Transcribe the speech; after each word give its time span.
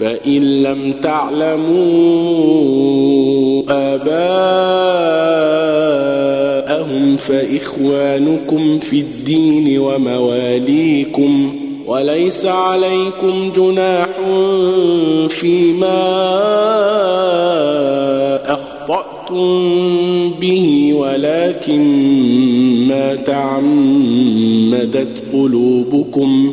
فإن 0.00 0.62
لم 0.62 0.92
تعلموا 1.02 1.80
آباءهم 3.68 5.00
فإخوانكم 7.16 8.78
في 8.78 9.00
الدين 9.00 9.78
ومواليكم 9.78 11.54
وليس 11.86 12.46
عليكم 12.46 13.52
جناح 13.56 14.08
فيما 15.28 16.20
أخطأتم 18.46 19.70
به 20.40 20.94
ولكن 20.94 21.80
ما 22.88 23.14
تعمدت 23.14 23.62
قلوبكم 25.32 26.52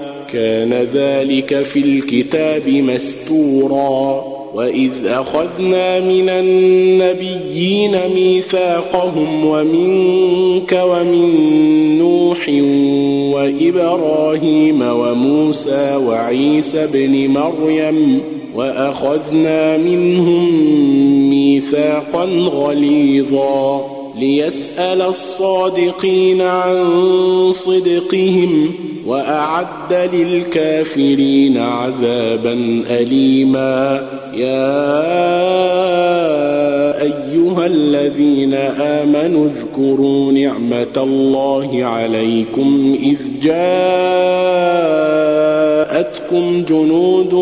كان 0.33 0.73
ذلك 0.73 1.61
في 1.61 1.79
الكتاب 1.79 2.69
مستورا 2.69 4.23
وإذ 4.53 4.91
أخذنا 5.05 5.99
من 5.99 6.29
النبيين 6.29 7.91
ميثاقهم 8.15 9.45
ومنك 9.45 10.81
ومن 10.83 11.97
نوح 11.97 12.49
وإبراهيم 13.35 14.81
وموسى 14.81 15.95
وعيسى 15.95 16.83
ابن 16.83 17.27
مريم 17.27 18.21
وأخذنا 18.55 19.77
منهم 19.77 20.49
ميثاقا 21.29 22.25
غليظا 22.25 23.85
ليسأل 24.19 25.01
الصادقين 25.01 26.41
عن 26.41 26.85
صدقهم 27.51 28.71
وأعد 29.05 29.93
للكافرين 30.13 31.57
عذابا 31.57 32.83
اليما. 32.89 34.01
يا 34.33 35.11
أيها 37.01 37.65
الذين 37.65 38.53
آمنوا 38.79 39.45
اذكروا 39.45 40.31
نعمة 40.31 40.97
الله 40.97 41.85
عليكم 41.85 42.95
إذ 43.03 43.17
جاءتكم 43.41 43.83
جنود 46.69 47.33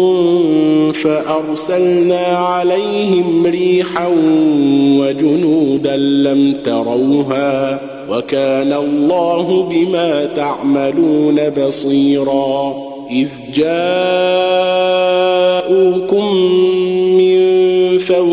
فأرسلنا 0.93 2.25
عليهم 2.25 3.45
ريحا 3.45 4.07
وجنودا 4.99 5.97
لم 5.97 6.53
تروها 6.65 7.79
وكان 8.09 8.73
الله 8.73 9.63
بما 9.63 10.25
تعملون 10.25 11.49
بصيرا 11.49 12.75
إذ 13.11 13.27
جاءوكم 13.53 14.19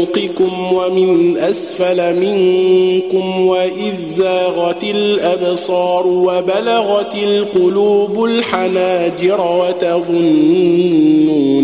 فوقكم 0.06 0.72
ومن 0.72 1.37
أسفل 1.37 2.21
منكم 2.21 3.47
وإذ 3.47 4.09
زاغت 4.09 4.84
الأبصار 4.84 6.06
وبلغت 6.06 7.15
القلوب 7.15 8.25
الحناجر 8.25 9.41
وتظنون 9.61 10.06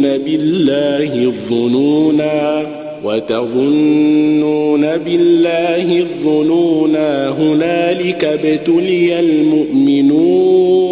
بالله 0.02 1.24
الظنونا 1.24 2.66
وتظنون 3.04 4.80
بالله 4.96 5.98
الظنونا 5.98 7.28
هنالك 7.28 8.24
ابتلي 8.24 9.20
المؤمنون 9.20 10.91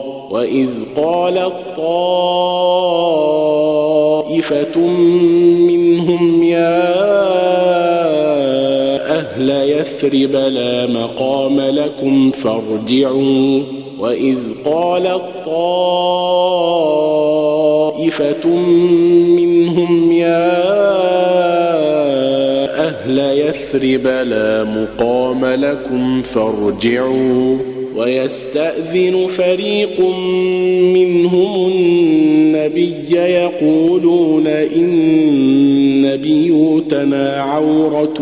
واذ 0.31 0.69
قالت 0.97 1.53
طائفه 1.77 2.79
منهم 5.67 6.43
يا 6.43 7.01
أهل 9.19 9.49
يثرب 9.49 10.35
لا 10.35 10.87
مقام 10.87 11.61
لكم 11.61 12.31
فارجعوا 12.31 13.61
واذ 13.99 14.37
قالت 14.65 15.21
طائفه 15.45 16.71
منهم 19.35 20.11
يا 20.11 20.71
أهل 22.87 23.19
يثرب 23.19 24.07
لا 24.07 24.63
مقام 24.63 25.45
لكم 25.45 26.21
فارجعوا 26.21 27.80
ويستأذن 27.97 29.27
فريق 29.27 30.01
منهم 30.93 31.71
النبي 31.71 33.11
يقولون 33.11 34.47
إن 34.47 36.17
بيوتنا 36.17 37.41
عورة 37.41 38.21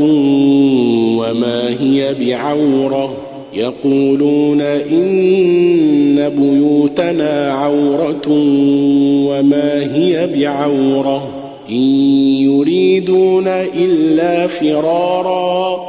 وما 1.17 1.75
هي 1.79 2.15
بعورة. 2.19 3.13
يقولون 3.53 4.61
إن 4.61 6.29
بيوتنا 6.29 7.51
عورة 7.51 8.27
وما 9.29 9.95
هي 9.95 10.29
بعورة. 10.35 11.27
إن 11.69 11.83
يريدون 12.41 13.47
إلا 13.47 14.47
فرارا 14.47 15.88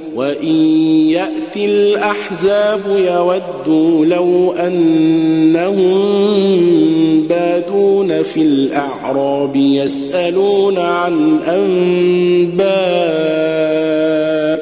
وإن 0.15 0.55
يأتي 1.09 1.65
الأحزاب 1.65 2.79
يودوا 2.87 4.05
لو 4.05 4.51
أنهم 4.51 5.91
بادون 7.27 8.23
في 8.23 8.41
الأعراب 8.41 9.55
يسألون 9.55 10.77
عن 10.77 11.39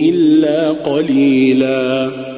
إلا 0.00 0.70
قليلاً 0.70 2.37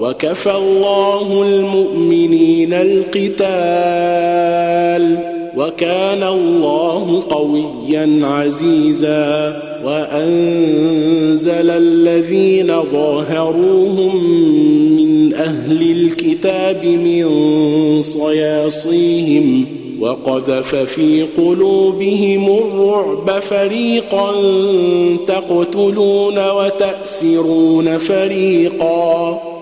وكفى 0.00 0.52
الله 0.52 1.42
المؤمنين 1.42 2.72
القتال 2.72 4.40
وكان 5.56 6.22
الله 6.22 7.22
قويا 7.28 8.20
عزيزا 8.22 9.62
وأنزل 9.84 11.70
الذين 11.70 12.82
ظاهروهم 12.82 14.24
من 14.96 15.34
أهل 15.34 15.82
الكتاب 15.82 16.84
من 16.84 17.26
صياصيهم 18.00 19.66
وقذف 20.00 20.74
في 20.74 21.22
قلوبهم 21.22 22.58
الرعب 22.58 23.30
فريقا 23.40 24.32
تقتلون 25.26 26.50
وتأسرون 26.50 27.98
فريقا 27.98 29.40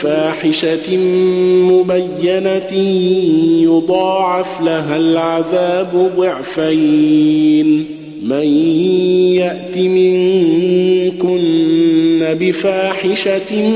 بفاحشة 0.00 0.96
مبينة 1.70 2.72
يضاعف 3.62 4.60
لها 4.60 4.96
العذاب 4.96 6.12
ضعفين. 6.16 7.86
من 8.22 8.46
يأت 9.34 9.78
منكن 9.78 11.28
بفاحشة 12.40 13.68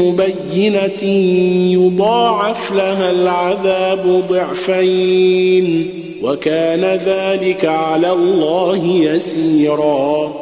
مبينة 0.00 1.02
يضاعف 1.72 2.72
لها 2.72 3.10
العذاب 3.10 4.24
ضعفين. 4.28 5.88
وكان 6.22 7.00
ذلك 7.06 7.64
على 7.64 8.12
الله 8.12 8.86
يسيرا. 8.86 10.41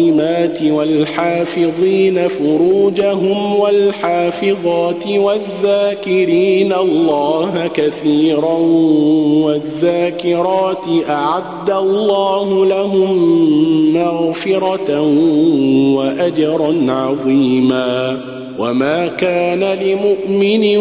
الصائمات 0.01 0.63
والحافظين 0.63 2.27
فروجهم 2.27 3.55
والحافظات 3.55 5.07
والذاكرين 5.07 6.73
الله 6.73 7.69
كثيرا 7.73 8.57
والذاكرات 9.45 10.85
أعد 11.09 11.69
الله 11.69 12.65
لهم 12.65 13.13
مغفرة 13.93 15.01
وأجرا 15.95 16.91
عظيما 16.91 18.17
وما 18.59 19.07
كان 19.07 19.63
لمؤمن 19.63 20.77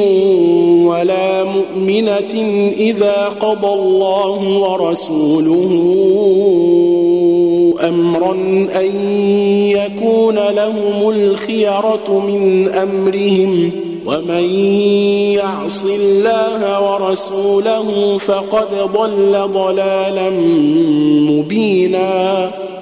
ولا 0.87 1.45
مؤمنة 1.45 2.71
إذا 2.79 3.29
قضى 3.41 3.73
الله 3.75 4.59
ورسوله 4.59 5.71
أمرا 7.89 8.33
أن 8.81 8.91
يكون 9.67 10.35
لهم 10.35 11.11
الخيرة 11.11 12.25
من 12.27 12.69
أمرهم 12.69 13.71
ومن 14.07 14.45
يعص 15.35 15.85
الله 15.85 16.93
ورسوله 16.93 18.19
فقد 18.19 18.93
ضل 18.93 19.49
ضلالا 19.53 20.31
مبينا 21.31 22.51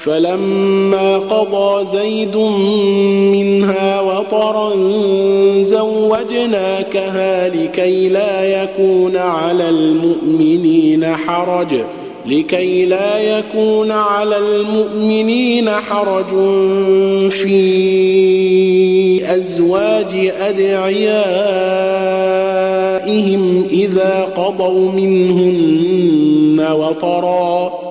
فلما 0.00 1.18
قضى 1.18 1.84
زيد 1.84 2.36
منها 3.36 4.00
وطرا 4.00 4.72
زوجناكها 5.62 7.48
لكي 7.48 8.08
لا 8.08 8.62
يكون 8.62 9.16
على 9.16 9.68
المؤمنين 9.68 11.16
حرج 11.16 11.68
لكي 12.26 12.86
لا 12.86 13.38
يكون 13.38 13.90
على 13.90 14.38
المؤمنين 14.38 15.70
حرج 15.70 16.28
في 17.30 17.60
أزواج 19.36 20.32
أدعيائهم 20.40 21.24
إذا 23.70 24.28
قضوا 24.36 24.92
منهن 24.92 26.66
وطرا. 26.72 27.79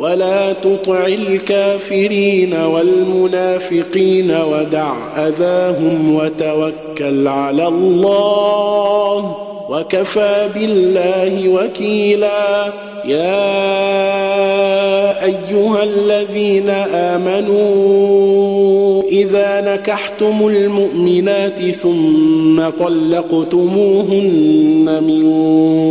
ولا 0.00 0.52
تطع 0.52 1.06
الكافرين 1.06 2.54
والمنافقين 2.54 4.30
ودع 4.30 4.94
أذاهم 5.16 6.14
وتوكل 6.14 7.28
على 7.28 7.68
الله 7.68 9.36
وكفى 9.70 10.48
بالله 10.54 11.48
وكيلا. 11.48 12.72
يا 13.06 13.46
أيها 15.24 15.82
الذين 15.82 16.70
آمنوا 16.90 18.36
إذا 19.02 19.74
نكحتم 19.74 20.48
المؤمنات 20.48 21.70
ثم 21.70 22.68
طلقتموهن 22.78 24.24
من 25.06 25.22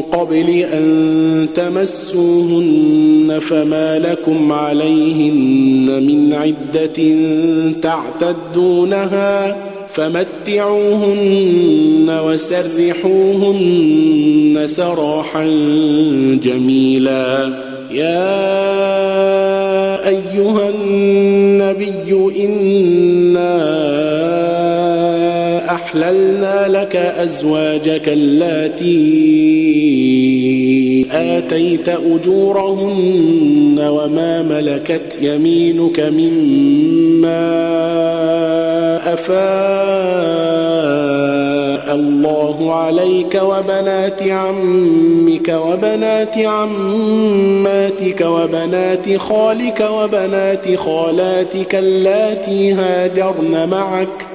قبل 0.02 0.50
أن 0.50 1.48
تمسوهن 1.56 3.40
فما 3.42 4.00
لكم 4.00 4.52
عليهن 4.52 6.04
من 6.04 6.34
عدة 6.34 7.16
تعتدونها 7.82 9.58
فمتعوهن 9.94 11.26
وسرحوهن 12.26 13.84
سراحا 14.66 15.46
جميلا. 16.44 17.54
يا 17.92 18.48
أيها 20.08 20.70
النبي 20.70 22.10
إنا 22.46 24.05
أحللنا 25.96 26.68
لك 26.68 26.96
أزواجك 26.96 28.10
اللاتي 28.10 28.96
آتيت 31.12 31.90
أجورهن 31.90 33.80
وما 33.80 34.42
ملكت 34.42 35.18
يمينك 35.22 36.00
مما 36.00 37.46
أفاء 39.14 39.46
الله 41.96 42.74
عليك 42.76 43.42
وبنات 43.44 44.24
عمك 44.24 45.50
وبنات 45.50 46.38
عماتك 46.38 48.22
وبنات 48.22 49.18
خالك 49.18 49.88
وبنات 49.92 50.76
خالاتك 50.76 51.76
اللاتي 51.76 52.74
هاجرن 52.74 53.70
معك 53.70 54.35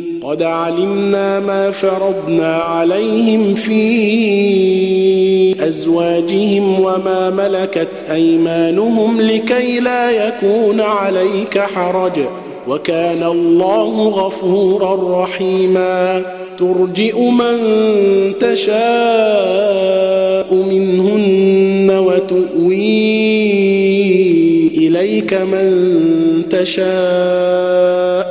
قد 0.23 0.43
علمنا 0.43 1.39
ما 1.39 1.71
فرضنا 1.71 2.55
عليهم 2.55 3.55
في 3.55 3.81
أزواجهم 5.67 6.79
وما 6.79 7.29
ملكت 7.29 8.05
أيمانهم 8.11 9.21
لكي 9.21 9.79
لا 9.79 10.27
يكون 10.27 10.81
عليك 10.81 11.59
حرج. 11.59 12.19
وكان 12.67 13.23
الله 13.23 14.09
غفورا 14.09 15.23
رحيما. 15.23 16.21
ترجئ 16.57 17.19
من 17.19 17.57
تشاء 18.39 18.75
منهن 20.53 21.91
وتؤوي 21.91 22.77
إليك 24.77 25.33
من 25.33 25.91
تشاء. 26.49 28.30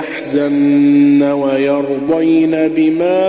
ويرضين 1.23 2.51
بما 2.51 3.21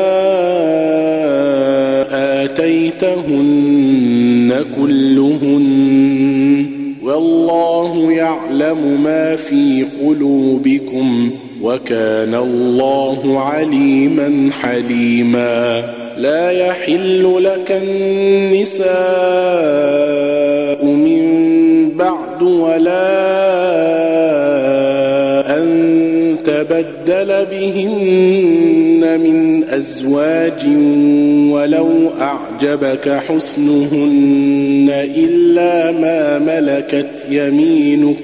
آتيتهن 2.44 4.50
كلهن. 4.80 5.66
والله 7.02 8.12
يعلم 8.12 9.00
ما 9.04 9.36
في 9.36 9.86
قلوبكم 10.04 11.30
وكان 11.62 12.34
الله 12.34 13.40
عليما 13.40 14.50
حليما. 14.62 15.84
لا 16.18 16.50
يحل 16.50 17.44
لك 17.44 17.82
النساء 17.82 18.92
من 20.84 21.22
بعد 21.96 22.42
ولا 22.42 23.32
أن 25.58 26.36
تبدل 27.06 27.46
بهن 27.50 29.20
من 29.20 29.64
أزواج 29.64 30.66
ولو 31.52 31.88
أعجبك 32.20 33.08
حسنهن 33.08 34.90
إلا 35.16 35.92
ما 35.92 36.38
ملكت 36.38 37.26
يمينك 37.30 38.16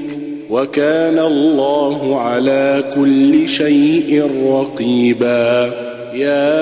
وكان 0.51 1.19
الله 1.19 2.21
على 2.21 2.85
كل 2.95 3.49
شيء 3.49 4.27
رقيبا. 4.47 5.71
يا 6.15 6.59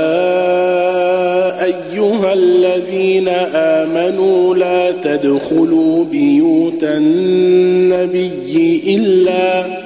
أيها 1.64 2.32
الذين 2.32 3.28
آمنوا 3.54 4.54
لا 4.54 4.90
تدخلوا 4.90 6.04
بيوت 6.04 6.82
النبي 6.82 8.82
إلا 8.86 9.85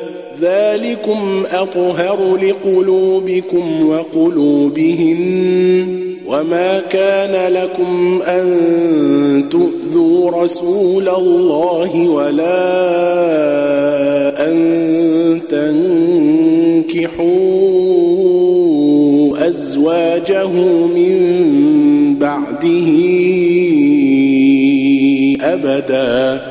ذلكم 0.41 1.43
أطهر 1.51 2.37
لقلوبكم 2.37 3.87
وقلوبهن 3.87 5.17
وما 6.27 6.79
كان 6.79 7.53
لكم 7.53 8.21
أن 8.27 9.49
تؤذوا 9.51 10.43
رسول 10.43 11.09
الله 11.09 12.09
ولا 12.09 12.61
أن 14.47 15.41
تنكحوا 15.49 17.31
أزواجه 19.47 20.49
من 20.95 21.15
بعده 22.19 22.91
أبدا 25.41 26.50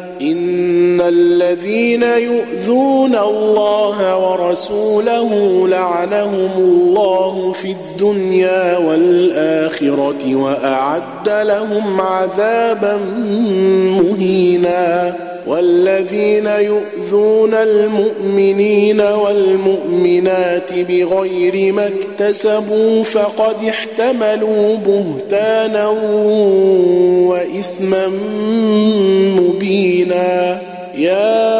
إن 0.21 1.01
الذين 1.01 2.03
يؤذون 2.03 3.15
الله 3.15 4.17
ورسوله 4.17 5.63
لعنهم 5.67 6.49
الله 6.57 7.51
في 7.51 7.71
الدنيا 7.71 8.77
والآخرة 8.77 10.35
وأعد 10.35 11.29
لهم 11.29 12.01
عذابا 12.01 12.99
مهينا. 14.01 15.15
والذين 15.47 16.47
يؤذون 16.47 17.53
المؤمنين 17.53 19.01
والمؤمنات 19.01 20.73
بغير 20.73 21.73
ما 21.73 21.89
اكتسبوا 21.89 23.03
فقد 23.03 23.55
احتملوا 23.69 24.75
بهتانا 24.75 25.87
وإثما 27.27 28.07
مبينا. 29.39 30.61
يا 30.95 31.51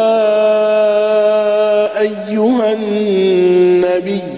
أيها 2.00 2.74
النبي 2.74 2.91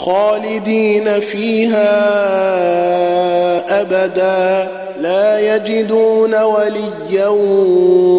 خالدين 0.00 1.20
فيها 1.20 1.90
أبدا 3.80 4.70
لا 5.00 5.56
يجدون 5.56 6.34
وليا 6.34 7.28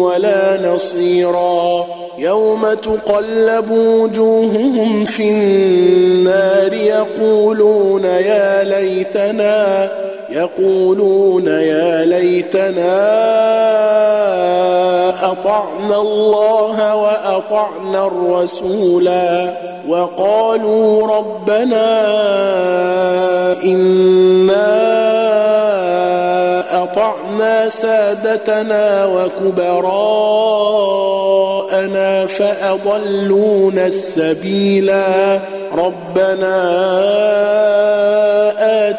ولا 0.00 0.68
نصيرا. 0.68 1.86
يوم 2.18 2.74
تقلب 2.74 3.70
وجوههم 3.70 5.04
في 5.04 5.30
النار 5.30 6.72
يقولون 6.72 8.04
يا 8.04 8.64
ليتنا 8.64 9.88
يقولون 10.34 11.46
يا 11.46 12.04
ليتنا 12.04 13.02
أطعنا 15.32 15.96
الله 16.00 16.94
وأطعنا 16.96 18.06
الرسولا 18.06 19.52
وقالوا 19.88 21.06
ربنا 21.06 22.02
إنا 23.64 24.72
أطعنا 26.82 27.68
سادتنا 27.68 29.06
وكبراءنا 29.06 29.92
فأضلونا 32.26 33.86
السبيلا 33.86 35.40
ربنا 35.74 36.62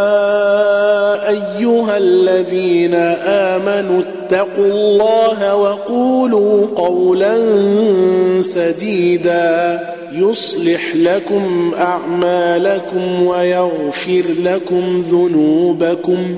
أيها 1.30 1.98
الذين 1.98 2.94
آمنوا 3.28 4.02
اتقوا 4.02 4.66
الله 4.66 5.56
وقولوا 5.56 6.68
قولا 6.76 7.36
سديدا 8.42 9.80
يصلح 10.14 10.96
لكم 10.96 11.72
أعمالكم 11.78 13.24
ويغفر 13.26 14.24
لكم 14.44 15.04
ذنوبكم 15.12 16.38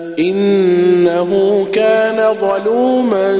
إنه 0.19 1.65
كان 1.73 2.33
ظلوما 2.33 3.37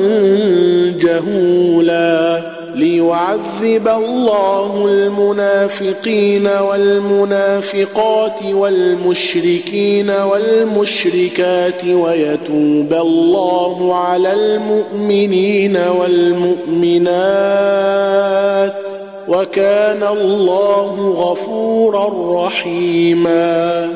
جهولا 0.99 2.41
ليعذب 2.75 3.88
الله 3.88 4.86
المنافقين 4.86 6.47
والمنافقات 6.47 8.39
والمشركين 8.53 10.10
والمشركات 10.10 11.86
ويتوب 11.86 12.93
الله 12.93 13.95
على 13.95 14.34
المؤمنين 14.34 15.77
والمؤمنات 15.99 17.12
وكان 19.27 20.03
الله 20.03 21.10
غفورا 21.17 22.45
رحيما 22.45 23.89